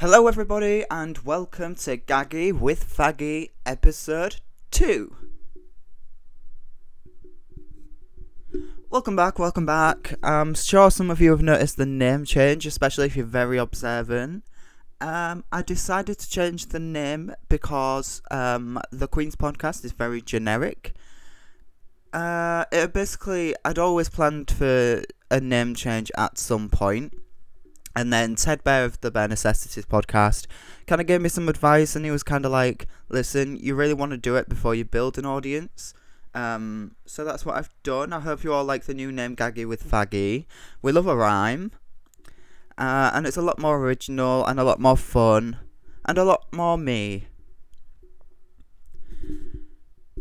[0.00, 4.36] Hello, everybody, and welcome to Gaggy with Faggy episode
[4.70, 5.16] 2.
[8.90, 10.14] Welcome back, welcome back.
[10.22, 14.44] I'm sure some of you have noticed the name change, especially if you're very observant.
[15.00, 20.94] Um, I decided to change the name because um, the Queen's podcast is very generic.
[22.12, 27.14] Uh, it basically, I'd always planned for a name change at some point
[27.94, 30.46] and then Ted Bear of the Bare Necessities podcast
[30.86, 33.94] kind of gave me some advice, and he was kind of like, "Listen, you really
[33.94, 35.94] want to do it before you build an audience."
[36.34, 38.12] Um, so that's what I've done.
[38.12, 40.46] I hope you all like the new name Gaggy with Faggy.
[40.82, 41.72] We love a rhyme,
[42.76, 45.58] uh, and it's a lot more original and a lot more fun
[46.04, 47.26] and a lot more me.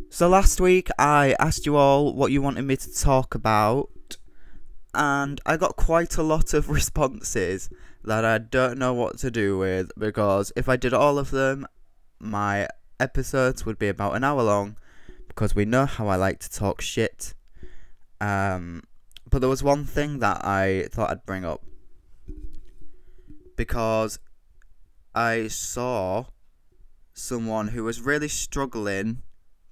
[0.10, 3.90] So last week I asked you all what you wanted me to talk about
[4.94, 7.70] and I got quite a lot of responses
[8.04, 11.68] that I don't know what to do with because if I did all of them,
[12.20, 12.68] my
[13.00, 14.78] episodes would be about an hour long
[15.28, 17.34] because we know how I like to talk shit.
[18.20, 18.84] Um,
[19.30, 21.64] but there was one thing that I thought I'd bring up
[23.56, 24.20] because
[25.14, 26.26] I saw
[27.14, 29.24] someone who was really struggling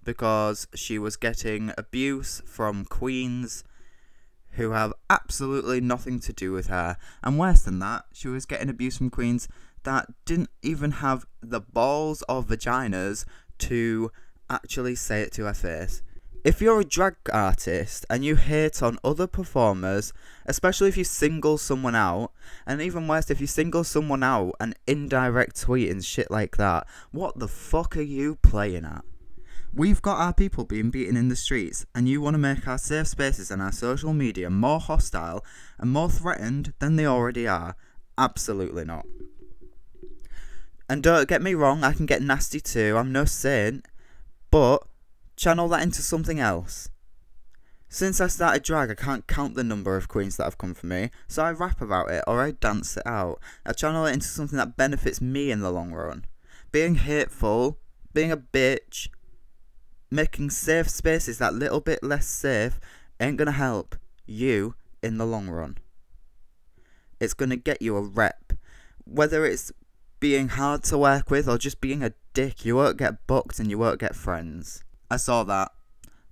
[0.04, 3.64] because she was getting abuse from queens
[4.56, 6.98] who have absolutely nothing to do with her.
[7.24, 9.48] And worse than that, she was getting abuse from queens
[9.84, 13.26] that didn't even have the balls or vaginas
[13.60, 14.12] to
[14.50, 16.02] actually say it to her face.
[16.44, 20.14] If you're a drag artist and you hate on other performers,
[20.46, 22.32] especially if you single someone out,
[22.68, 26.86] and even worse, if you single someone out and indirect tweet and shit like that,
[27.12, 29.04] what the fuck are you playing at?
[29.76, 32.78] We've got our people being beaten in the streets, and you want to make our
[32.78, 35.44] safe spaces and our social media more hostile
[35.78, 37.76] and more threatened than they already are?
[38.18, 39.06] Absolutely not.
[40.88, 43.86] And don't get me wrong, I can get nasty too, I'm no saint,
[44.50, 44.88] but
[45.36, 46.88] channel that into something else.
[47.90, 50.86] Since I started drag, I can't count the number of queens that have come for
[50.86, 53.42] me, so I rap about it or I dance it out.
[53.66, 56.24] I channel it into something that benefits me in the long run.
[56.72, 57.78] Being hateful,
[58.14, 59.10] being a bitch,
[60.12, 62.80] making safe spaces that little bit less safe
[63.20, 63.96] ain't gonna help
[64.26, 65.78] you in the long run.
[67.20, 68.54] It's gonna get you a rep.
[69.06, 69.72] Whether it's
[70.20, 73.70] being hard to work with or just being a dick, you won't get booked and
[73.70, 74.84] you won't get friends.
[75.10, 75.72] I saw that.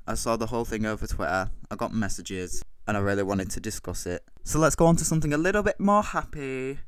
[0.05, 1.49] I saw the whole thing over Twitter.
[1.69, 4.23] I got messages and I really wanted to discuss it.
[4.43, 6.79] So let's go on to something a little bit more happy,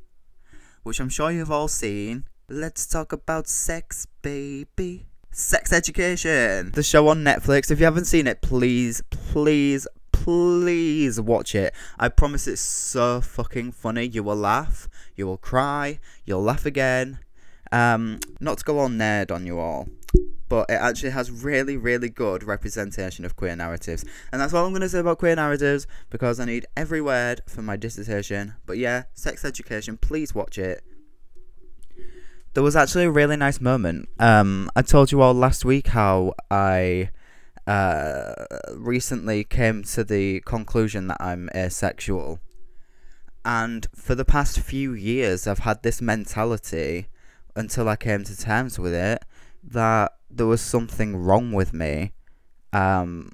[0.83, 2.25] which I'm sure you've all seen.
[2.49, 5.07] Let's talk about sex, baby.
[5.37, 7.69] Sex Education, the show on Netflix.
[7.69, 11.73] If you haven't seen it, please, please, please watch it.
[11.99, 14.05] I promise it's so fucking funny.
[14.05, 17.19] You will laugh, you will cry, you'll laugh again.
[17.69, 19.89] Um, not to go all nerd on you all,
[20.47, 24.05] but it actually has really, really good representation of queer narratives.
[24.31, 27.41] And that's all I'm going to say about queer narratives because I need every word
[27.45, 28.53] for my dissertation.
[28.65, 30.81] But yeah, sex education, please watch it
[32.55, 34.07] there was actually a really nice moment.
[34.17, 37.09] Um, I told you all last week how I
[37.67, 38.33] uh,
[38.73, 42.39] recently came to the conclusion that I'm asexual.
[43.43, 47.07] And for the past few years, I've had this mentality
[47.57, 49.23] until I came to terms with it
[49.61, 52.13] that there was something wrong with me.
[52.71, 53.33] Um,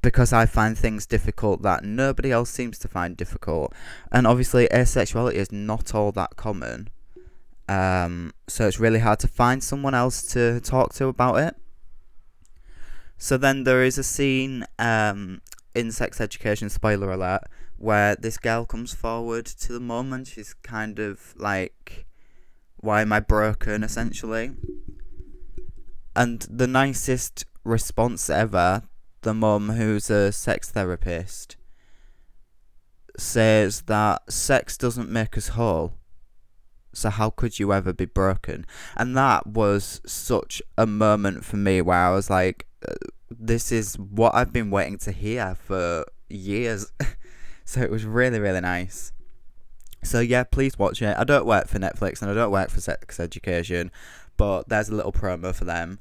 [0.00, 3.74] because I find things difficult that nobody else seems to find difficult.
[4.10, 6.88] And obviously, asexuality is not all that common.
[7.68, 11.56] Um, so it's really hard to find someone else to talk to about it.
[13.18, 15.42] So then there is a scene um,
[15.74, 17.42] in Sex Education, spoiler alert,
[17.76, 22.06] where this girl comes forward to the mum and she's kind of like,
[22.76, 23.82] Why am I broken?
[23.84, 24.52] essentially.
[26.16, 28.82] And the nicest response ever,
[29.22, 31.56] the mum, who's a sex therapist,
[33.18, 35.94] says that sex doesn't make us whole
[36.98, 38.66] so how could you ever be broken?
[38.96, 42.94] And that was such a moment for me where I was like, uh,
[43.30, 46.92] this is what I've been waiting to hear for years.
[47.64, 49.12] so it was really, really nice.
[50.02, 51.16] So yeah, please watch it.
[51.16, 53.90] I don't work for Netflix and I don't work for Sex Education,
[54.36, 56.00] but there's a little promo for them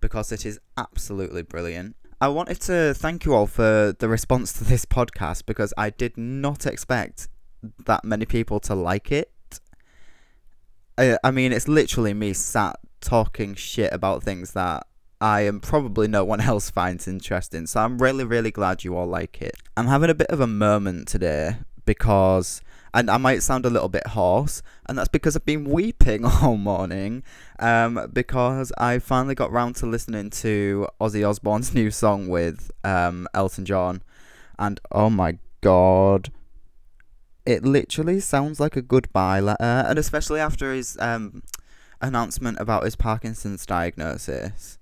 [0.00, 1.96] because it is absolutely brilliant.
[2.20, 6.16] I wanted to thank you all for the response to this podcast because I did
[6.16, 7.28] not expect
[7.86, 9.32] that many people to like it.
[10.98, 14.86] I, mean, it's literally me sat talking shit about things that
[15.20, 17.66] I am probably no one else finds interesting.
[17.66, 19.56] So I'm really, really glad you all like it.
[19.76, 22.60] I'm having a bit of a moment today because
[22.94, 26.56] and I might sound a little bit hoarse, and that's because I've been weeping all
[26.56, 27.22] morning,
[27.58, 33.28] um, because I finally got round to listening to Ozzy Osbourne's new song with um,
[33.34, 34.02] Elton John,
[34.58, 36.30] and oh my god,
[37.48, 41.42] it literally sounds like a goodbye letter, and especially after his um,
[41.98, 44.78] announcement about his Parkinson's diagnosis,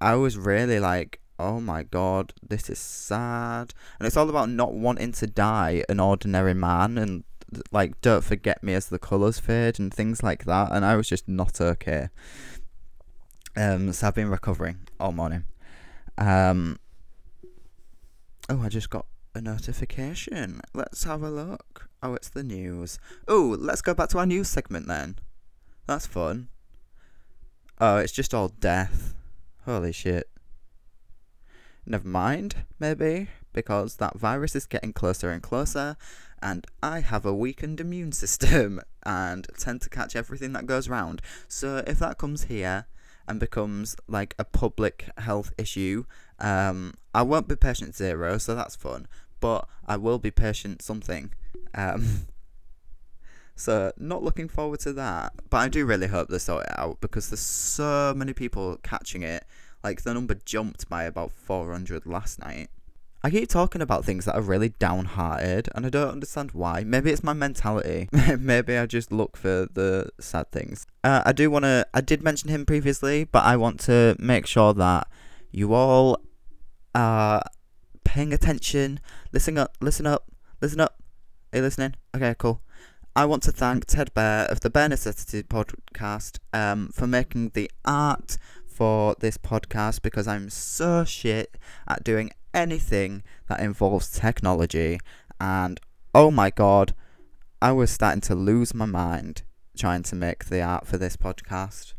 [0.00, 3.72] I was really like, oh my god, this is sad.
[4.00, 7.22] And it's all about not wanting to die an ordinary man and
[7.70, 10.72] like don't forget me as the colours fade and things like that.
[10.72, 12.08] And I was just not okay.
[13.56, 15.44] Um, so I've been recovering all morning.
[16.18, 16.80] Um,
[18.48, 20.60] oh, I just got a notification.
[20.74, 21.88] Let's have a look.
[22.02, 22.98] Oh, it's the news.
[23.28, 25.16] Oh, let's go back to our news segment then.
[25.86, 26.48] That's fun.
[27.80, 29.14] Oh, it's just all death.
[29.64, 30.28] Holy shit.
[31.84, 35.96] Never mind, maybe, because that virus is getting closer and closer,
[36.40, 41.22] and I have a weakened immune system and tend to catch everything that goes round.
[41.48, 42.86] So if that comes here
[43.26, 46.04] and becomes like a public health issue,
[46.38, 49.06] um, I won't be patient zero, so that's fun,
[49.40, 51.32] but I will be patient something.
[51.74, 52.26] Um,
[53.56, 57.00] so not looking forward to that, but I do really hope they sort it out
[57.00, 59.44] because there's so many people catching it
[59.82, 62.68] like the number jumped by about 400 last night.
[63.24, 66.82] I keep talking about things that are really downhearted, and I don't understand why.
[66.82, 68.08] Maybe it's my mentality.
[68.38, 70.86] Maybe I just look for the sad things.
[71.04, 71.86] Uh, I do want to.
[71.94, 75.06] I did mention him previously, but I want to make sure that
[75.52, 76.18] you all
[76.94, 77.42] are
[78.04, 79.00] paying attention.
[79.32, 79.76] Listen up.
[79.80, 80.24] Listen up.
[80.60, 80.96] Listen up.
[81.52, 81.94] Are you listening?
[82.16, 82.62] Okay, cool.
[83.14, 87.70] I want to thank Ted Bear of the Bear Necessity podcast um, for making the
[87.84, 94.98] art for this podcast because I'm so shit at doing anything that involves technology.
[95.38, 95.78] And
[96.14, 96.94] oh my god,
[97.60, 99.42] I was starting to lose my mind
[99.76, 101.92] trying to make the art for this podcast.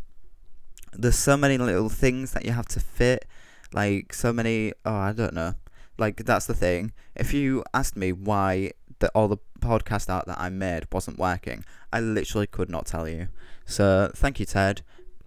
[0.94, 3.26] There's so many little things that you have to fit,
[3.74, 4.74] like so many.
[4.86, 5.56] Oh, I don't know.
[5.98, 6.92] Like that's the thing.
[7.16, 11.64] If you asked me why the, all the podcast art that I made wasn't working,
[11.92, 13.28] I literally could not tell you.
[13.66, 14.82] So thank you, Ted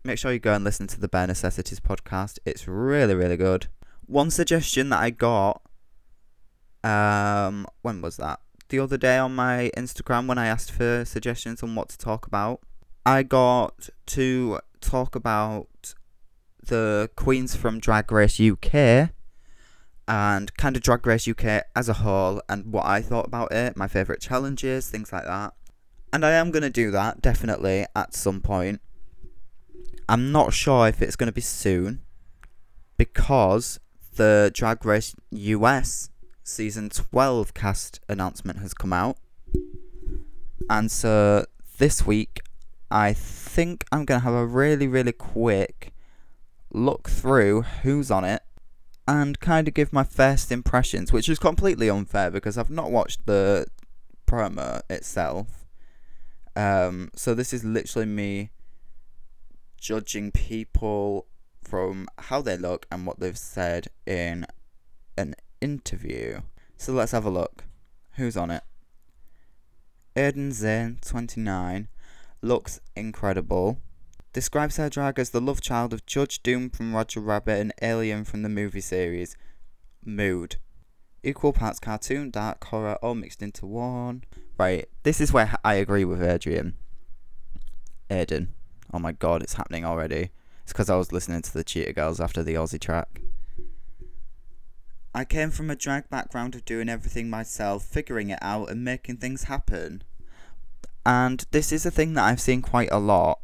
[0.06, 2.38] make sure you go and listen to the Bare Necessities podcast.
[2.46, 3.66] It's really, really good.
[4.06, 5.62] One suggestion that I got,
[6.84, 8.40] um, when was that?
[8.69, 12.26] The other day on my Instagram when I asked for suggestions on what to talk
[12.26, 12.60] about.
[13.04, 15.94] I got to talk about
[16.66, 19.10] the queens from Drag Race UK
[20.08, 23.76] and kind of Drag Race UK as a whole and what I thought about it,
[23.76, 25.54] my favourite challenges, things like that.
[26.12, 28.80] And I am going to do that definitely at some point.
[30.08, 32.02] I'm not sure if it's going to be soon
[32.96, 33.80] because
[34.14, 36.10] the Drag Race US
[36.44, 39.19] season 12 cast announcement has come out.
[40.70, 41.46] And so
[41.78, 42.40] this week,
[42.90, 45.92] I think I'm going to have a really, really quick
[46.76, 48.43] look through who's on it
[49.08, 53.25] and kind of give my first impressions, which is completely unfair because I've not watched
[53.26, 53.67] the
[54.26, 55.64] promo itself.
[56.55, 58.50] Um, so this is literally me
[59.81, 61.26] judging people
[61.62, 64.46] from how they look and what they've said in
[65.17, 66.40] an interview.
[66.76, 67.64] So let's have a look.
[68.17, 68.62] Who's on it?
[70.14, 71.88] Aiden Zhane, 29,
[72.43, 73.79] looks incredible.
[74.36, 78.22] Describes her drag as the love child of Judge Doom from Roger Rabbit and Alien
[78.22, 79.34] from the movie series.
[80.05, 80.56] Mood.
[81.22, 84.24] Equal parts cartoon, dark horror, all mixed into one.
[84.58, 86.74] Right, this is where I agree with Adrian.
[88.10, 88.48] Aiden.
[88.93, 90.32] Oh my god, it's happening already.
[90.64, 93.22] It's because I was listening to the Cheetah Girls after the Ozzy track.
[95.14, 99.16] I came from a drag background of doing everything myself, figuring it out, and making
[99.16, 100.02] things happen.
[101.06, 103.38] And this is a thing that I've seen quite a lot.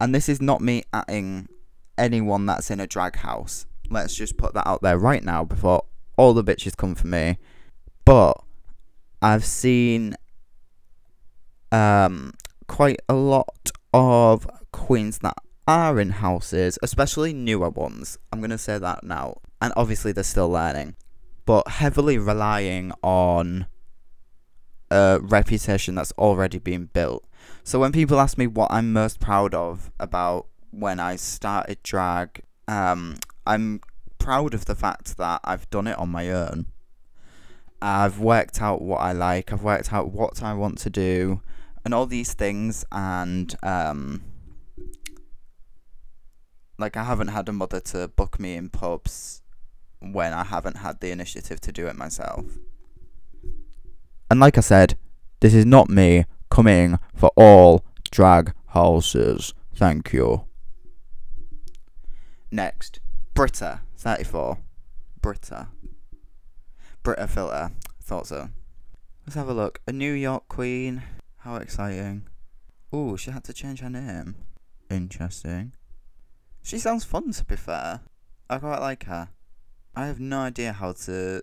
[0.00, 1.48] And this is not me atting
[1.96, 3.66] anyone that's in a drag house.
[3.90, 5.84] Let's just put that out there right now before
[6.16, 7.38] all the bitches come for me.
[8.04, 8.34] But
[9.20, 10.14] I've seen
[11.72, 12.34] um,
[12.66, 15.36] quite a lot of queens that
[15.66, 18.18] are in houses, especially newer ones.
[18.32, 19.38] I'm going to say that now.
[19.60, 20.94] And obviously, they're still learning,
[21.44, 23.66] but heavily relying on
[24.90, 27.24] a reputation that's already been built.
[27.64, 32.42] So when people ask me what I'm most proud of about when I started drag,
[32.66, 33.80] um, I'm
[34.18, 36.66] proud of the fact that I've done it on my own.
[37.80, 41.42] I've worked out what I like, I've worked out what I want to do,
[41.84, 44.24] and all these things, and um,
[46.78, 49.42] like I haven't had a mother to book me in pubs
[50.00, 52.44] when I haven't had the initiative to do it myself.
[54.30, 54.96] And like I said,
[55.40, 59.52] This is not me coming for all drag houses.
[59.74, 60.44] Thank you.
[62.50, 63.00] Next,
[63.34, 64.58] Brita, 34.
[65.20, 65.68] Brita.
[67.02, 67.72] Brita filter.
[68.00, 68.48] Thought so.
[69.26, 69.80] Let's have a look.
[69.86, 71.02] A New York queen.
[71.38, 72.26] How exciting.
[72.94, 74.36] Ooh, she had to change her name.
[74.88, 75.72] Interesting.
[76.62, 78.00] She sounds fun to be fair.
[78.48, 79.28] I quite like her.
[79.94, 81.42] I have no idea how to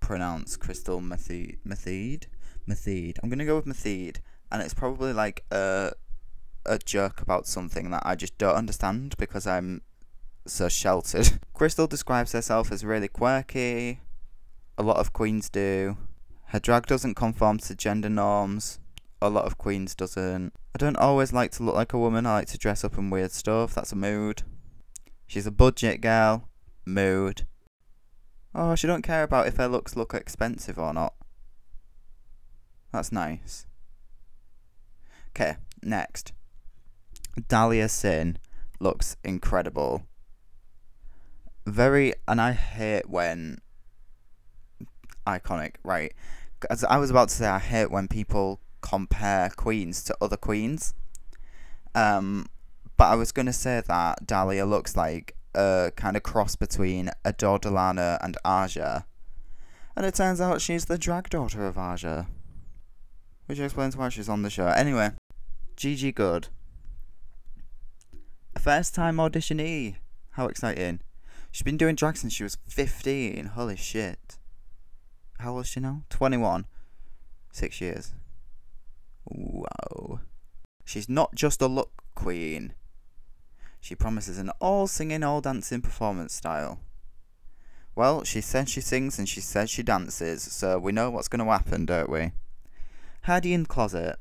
[0.00, 1.00] pronounce Crystal.
[1.00, 1.58] Methede?
[1.64, 3.18] Methede.
[3.22, 4.20] I'm gonna go with Methede,
[4.54, 5.90] and it's probably like a
[6.64, 9.82] a joke about something that I just don't understand because I'm
[10.46, 11.40] so sheltered.
[11.54, 13.98] Crystal describes herself as really quirky.
[14.78, 15.96] A lot of queens do.
[16.46, 18.78] Her drag doesn't conform to gender norms.
[19.20, 20.52] A lot of queens doesn't.
[20.72, 22.24] I don't always like to look like a woman.
[22.24, 23.74] I like to dress up in weird stuff.
[23.74, 24.42] That's a mood.
[25.26, 26.48] She's a budget girl.
[26.86, 27.44] Mood.
[28.54, 31.14] Oh, she don't care about if her looks look expensive or not.
[32.92, 33.66] That's nice.
[35.36, 36.32] Okay, next.
[37.48, 38.38] Dahlia Sin
[38.78, 40.02] looks incredible.
[41.66, 43.58] Very, and I hate when
[45.26, 46.12] iconic, right?
[46.70, 50.94] As I was about to say, I hate when people compare queens to other queens.
[51.94, 52.46] Um,
[52.96, 57.58] but I was gonna say that Dahlia looks like a kind of cross between Adore
[57.58, 59.04] Delano and Aja,
[59.96, 62.26] and it turns out she's the drag daughter of Aja,
[63.46, 64.66] which explains why she's on the show.
[64.66, 65.12] Anyway,
[65.76, 66.48] Gigi Goode,
[68.58, 69.96] first time auditionee.
[70.30, 71.00] How exciting!
[71.50, 73.46] She's been doing drag since she was fifteen.
[73.46, 74.38] Holy shit!
[75.40, 76.02] How old is she now?
[76.10, 76.66] Twenty-one.
[77.52, 78.14] Six years.
[79.26, 80.20] Wow.
[80.84, 82.74] She's not just a look queen.
[83.80, 86.80] She promises an all singing, all dancing performance style.
[87.96, 91.44] Well, she says she sings and she says she dances, so we know what's going
[91.44, 92.32] to happen, don't we?
[93.22, 94.16] Heidi in the closet.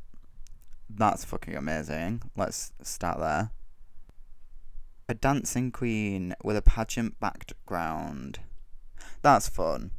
[0.90, 2.24] That's fucking amazing.
[2.36, 3.52] Let's start there.
[5.10, 8.40] A dancing queen with a pageant background.
[9.22, 9.92] That's fun.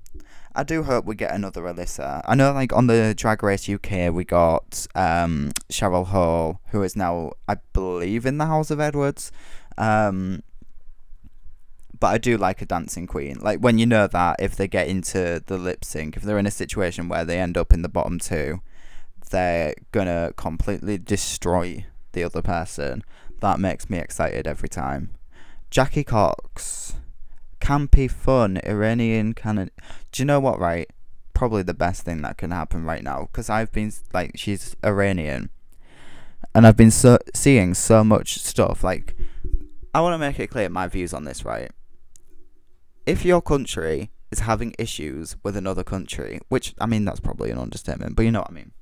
[0.55, 2.23] I do hope we get another Alyssa.
[2.25, 6.95] I know, like on the Drag Race UK, we got um, Cheryl Hole, who is
[6.95, 9.33] now, I believe, in the House of Edwards.
[9.77, 10.45] Um,
[11.99, 13.39] but I do like a dancing queen.
[13.41, 16.47] Like when you know that if they get into the lip sync, if they're in
[16.47, 18.61] a situation where they end up in the bottom two,
[19.35, 23.03] they're gonna completely destroy the other person.
[23.41, 25.11] That makes me excited every time.
[25.71, 26.95] Jackie Cox
[27.65, 29.71] campy, fun Iranian of.
[30.13, 30.59] Do you know what?
[30.61, 30.89] Right,
[31.33, 35.51] probably the best thing that can happen right now because I've been like she's Iranian,
[36.55, 38.85] and I've been so seeing so much stuff.
[38.85, 39.17] Like,
[39.95, 41.45] I want to make it clear my views on this.
[41.45, 41.71] Right,
[43.07, 47.59] if your country is having issues with another country, which I mean that's probably an
[47.59, 48.73] understatement, but you know what I mean.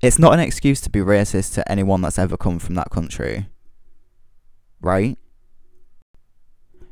[0.00, 3.48] It's not an excuse to be racist to anyone that's ever come from that country.
[4.80, 5.18] Right?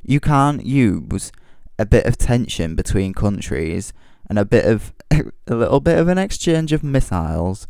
[0.06, 1.32] you can't use
[1.78, 3.92] a bit of tension between countries
[4.30, 7.66] and a bit of a little bit of an exchange of missiles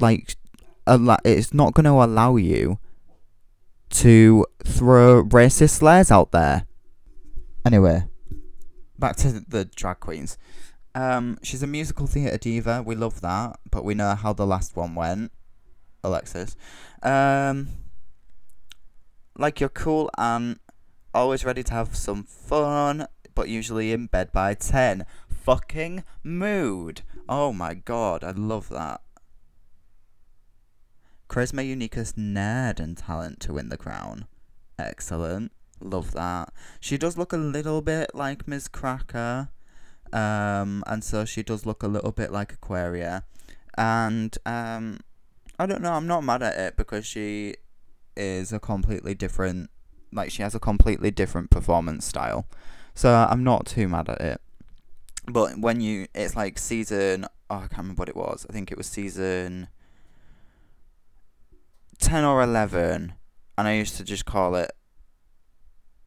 [0.00, 0.36] like
[1.24, 2.78] it's not going to allow you
[3.88, 6.66] to throw racist slurs out there
[7.64, 8.04] anyway
[8.98, 10.36] back to the drag queens
[10.94, 14.76] um she's a musical theatre diva we love that but we know how the last
[14.76, 15.30] one went
[16.02, 16.56] alexis
[17.02, 17.68] um
[19.36, 20.60] like your cool aunt
[21.14, 25.06] always ready to have some fun, but usually in bed by 10.
[25.28, 27.02] Fucking mood.
[27.28, 29.00] Oh my god, I love that.
[31.28, 34.26] Charisma, uniqueness, nerd, and talent to win the crown.
[34.78, 35.52] Excellent.
[35.80, 36.52] Love that.
[36.80, 39.48] She does look a little bit like Miz Cracker.
[40.12, 43.24] Um, and so she does look a little bit like Aquaria.
[43.76, 45.00] And um,
[45.58, 47.54] I don't know, I'm not mad at it because she
[48.16, 49.70] is a completely different
[50.12, 52.46] like she has a completely different performance style.
[52.94, 54.40] So I'm not too mad at it.
[55.26, 58.46] But when you, it's like season, oh, I can't remember what it was.
[58.48, 59.68] I think it was season
[61.98, 63.14] 10 or 11.
[63.56, 64.72] And I used to just call it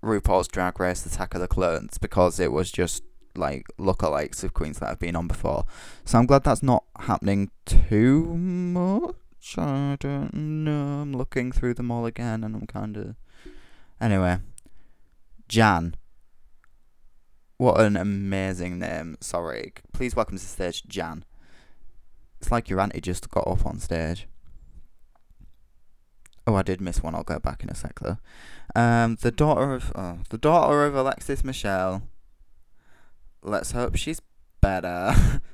[0.03, 3.03] RuPaul's Drag Race The Attack of the Clones because it was just
[3.35, 5.65] like lookalikes of queens that have been on before.
[6.05, 9.15] So I'm glad that's not happening too much.
[9.57, 11.01] I don't know.
[11.01, 13.15] I'm looking through them all again and I'm kind of
[14.03, 14.37] Anyway,
[15.47, 15.95] Jan.
[17.55, 19.15] What an amazing name.
[19.21, 19.71] Sorry.
[19.93, 21.23] Please welcome to the stage, Jan.
[22.41, 24.27] It's like your auntie just got up on stage.
[26.45, 27.15] Oh, I did miss one.
[27.15, 28.17] I'll go back in a sec though.
[28.75, 32.01] Um, the daughter of oh, the daughter of Alexis Michelle.
[33.43, 34.21] Let's hope she's
[34.61, 35.41] better.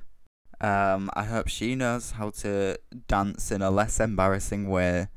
[0.62, 2.78] Um, I hope she knows how to
[3.08, 5.08] dance in a less embarrassing way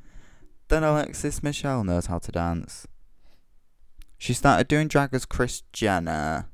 [0.68, 2.86] than Alexis Michelle knows how to dance.
[4.18, 6.46] She started doing drag as Kris Jenner.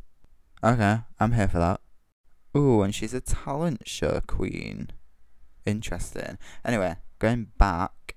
[0.64, 1.80] Okay, I'm here for that.
[2.56, 4.88] Ooh, and she's a talent show queen.
[5.66, 6.38] Interesting.
[6.64, 8.16] Anyway, going back,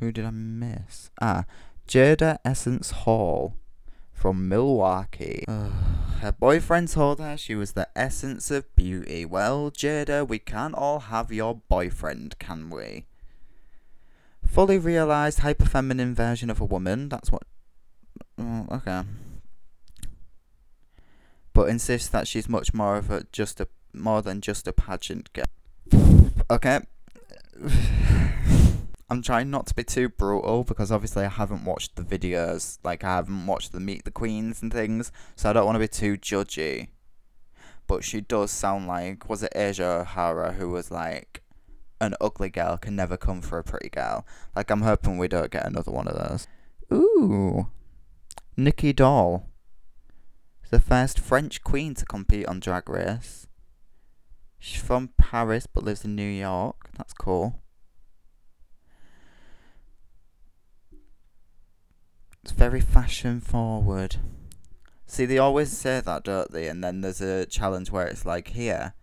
[0.00, 1.10] who did I miss?
[1.20, 1.44] Ah,
[1.86, 3.56] Jaida Essence Hall
[4.18, 5.44] from Milwaukee.
[6.20, 9.24] her boyfriend told her she was the essence of beauty.
[9.24, 13.06] Well, Jaida, we can't all have your boyfriend, can we?
[14.44, 17.08] Fully realised hyperfeminine version of a woman.
[17.08, 17.42] That's what.
[18.36, 19.02] Oh, okay.
[21.52, 25.32] But insists that she's much more of a just a more than just a pageant
[25.32, 25.44] girl.
[26.50, 26.80] Okay.
[29.10, 33.04] I'm trying not to be too brutal because obviously I haven't watched the videos, like
[33.04, 35.88] I haven't watched the Meet the Queens and things, so I don't want to be
[35.88, 36.88] too judgy.
[37.86, 41.42] But she does sound like was it Asia O'Hara who was like
[42.00, 44.26] an ugly girl can never come for a pretty girl.
[44.54, 46.46] Like I'm hoping we don't get another one of those.
[46.92, 47.68] Ooh.
[48.56, 49.48] Nicky Doll.
[50.70, 53.46] The first French queen to compete on Drag Race.
[54.58, 56.90] She's from Paris but lives in New York.
[56.98, 57.62] That's cool.
[62.42, 64.16] It's very fashion forward.
[65.06, 66.68] See, they always say that, don't they?
[66.68, 68.94] And then there's a challenge where it's like, here,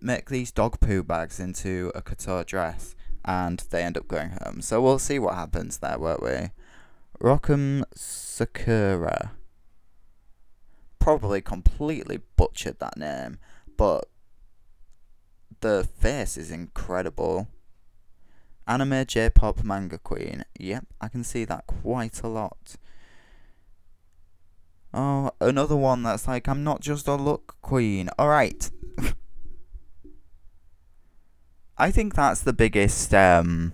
[0.00, 2.94] make these dog poo bags into a couture dress.
[3.24, 4.62] And they end up going home.
[4.62, 6.50] So we'll see what happens there, won't we?
[7.20, 7.84] Rock M.
[7.94, 9.32] Sakura.
[10.98, 13.38] Probably completely butchered that name,
[13.76, 14.08] but
[15.60, 17.48] the face is incredible.
[18.68, 20.44] Anime J pop manga queen.
[20.58, 22.76] Yep, I can see that quite a lot.
[24.92, 28.10] Oh, another one that's like, I'm not just a look queen.
[28.18, 28.70] Alright.
[31.78, 33.72] I think that's the biggest, um,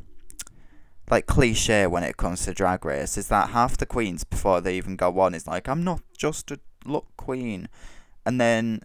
[1.11, 4.77] like, cliche when it comes to Drag Race, is that half the queens, before they
[4.77, 7.69] even go on, is like, I'm not just a look queen.
[8.25, 8.81] And then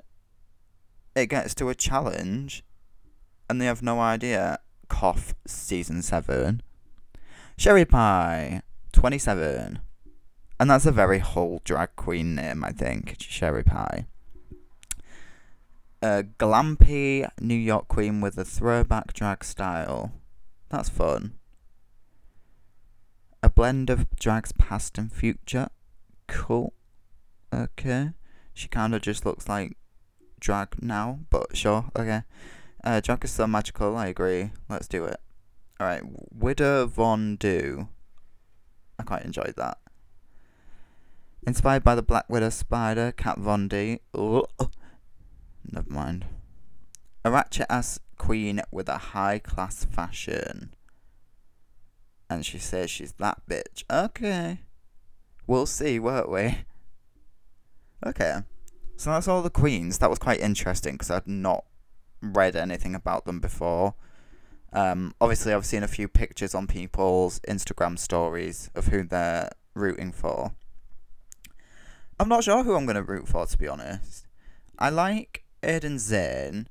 [1.15, 2.63] it gets to a challenge,
[3.49, 4.60] and they have no idea.
[4.89, 6.62] Cough, season 7.
[7.58, 9.80] Sherry Pie, 27.
[10.60, 13.15] And that's a very whole drag queen name, I think.
[13.19, 14.08] Sherry Pie.
[16.02, 20.12] A glampy New York queen with a throwback drag style.
[20.69, 21.34] That's fun.
[23.41, 25.69] A blend of drags past and future.
[26.28, 26.73] Cool.
[27.54, 28.12] Okay.
[28.54, 29.78] She kind of just looks like
[30.39, 31.89] drag now, but sure.
[31.97, 32.23] Okay.
[32.83, 34.51] Uh, drag is so magical, I agree.
[34.69, 35.19] Let's do it.
[35.79, 36.03] Alright.
[36.31, 37.87] Widow Von'Du.
[38.97, 39.77] I quite enjoyed that.
[41.45, 43.99] Inspired by the Black Widow spider, Kat Von D.
[44.13, 44.45] Oh,
[45.71, 46.25] never mind.
[47.23, 50.73] A ratchet ass queen with a high class fashion.
[52.29, 53.83] And she says she's that bitch.
[53.89, 54.59] Okay.
[55.47, 56.59] We'll see, won't we?
[58.05, 58.43] Okay.
[58.95, 59.97] So that's all the queens.
[59.97, 61.65] That was quite interesting because I'd not
[62.21, 63.95] read anything about them before.
[64.71, 70.12] Um, obviously, I've seen a few pictures on people's Instagram stories of who they're rooting
[70.12, 70.53] for.
[72.19, 74.27] I'm not sure who I'm going to root for, to be honest.
[74.77, 76.65] I like Aiden Zhane,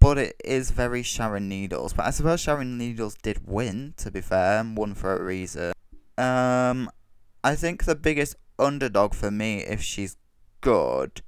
[0.00, 1.92] but it is very Sharon Needles.
[1.92, 5.72] But I suppose Sharon Needles did win, to be fair, and won for a reason.
[6.18, 6.90] Um,
[7.44, 10.16] I think the biggest underdog for me, if she's
[10.60, 11.22] good,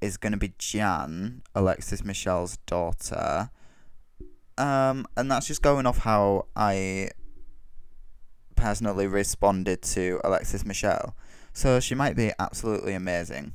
[0.00, 3.50] is going to be Jan, Alexis Michelle's daughter.
[4.56, 7.10] Um, and that's just going off how I
[8.56, 11.14] personally responded to Alexis Michelle.
[11.52, 13.52] So she might be absolutely amazing.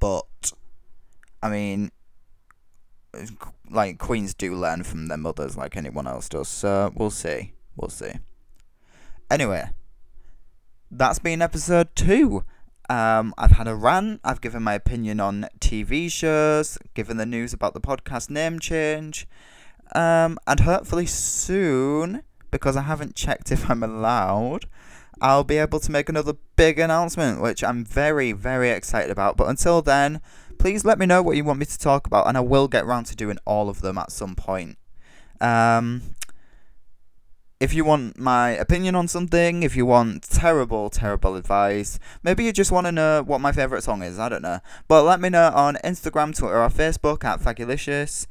[0.00, 0.52] But,
[1.42, 1.90] I mean,
[3.70, 6.48] like, queens do learn from their mothers like anyone else does.
[6.48, 7.52] So we'll see.
[7.76, 8.12] We'll see.
[9.30, 9.70] Anyway,
[10.90, 12.44] that's been episode two.
[12.88, 14.20] Um, I've had a rant.
[14.24, 19.26] I've given my opinion on TV shows, given the news about the podcast name change.
[19.94, 24.66] Um, and hopefully soon, because I haven't checked if I'm allowed,
[25.20, 29.36] I'll be able to make another big announcement, which I'm very, very excited about.
[29.36, 30.20] But until then,
[30.58, 32.84] please let me know what you want me to talk about, and I will get
[32.84, 34.78] around to doing all of them at some point.
[35.40, 36.02] Um,
[37.58, 42.52] if you want my opinion on something, if you want terrible, terrible advice, maybe you
[42.52, 44.60] just want to know what my favourite song is, I don't know.
[44.88, 48.26] But let me know on Instagram, Twitter, or Facebook at Fagulicious.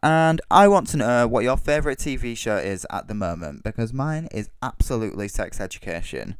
[0.00, 3.92] And I want to know what your favourite TV show is at the moment because
[3.92, 6.36] mine is absolutely sex education.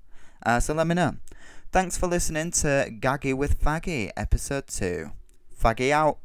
[0.47, 1.17] Uh, so let me know.
[1.73, 5.11] Thanks for listening to Gaggy with Faggy, episode 2.
[5.61, 6.19] Faggy out.